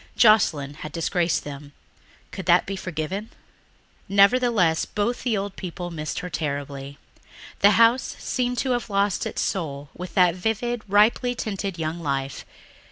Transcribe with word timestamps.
Joscelyn 0.17 0.77
had 0.77 0.91
disgraced 0.91 1.43
them; 1.43 1.73
could 2.31 2.47
that 2.47 2.65
be 2.65 2.75
forgiven? 2.75 3.29
Nevertheless 4.09 4.83
both 4.83 5.21
the 5.21 5.37
old 5.37 5.55
people 5.55 5.91
missed 5.91 6.21
her 6.21 6.29
terribly. 6.31 6.97
The 7.59 7.77
house 7.77 8.15
seemed 8.17 8.57
to 8.65 8.71
have 8.71 8.89
lost 8.89 9.27
its 9.27 9.43
soul 9.43 9.91
with 9.93 10.15
that 10.15 10.33
vivid, 10.33 10.81
ripely 10.87 11.35
tinted 11.35 11.77
young 11.77 11.99
life. 11.99 12.43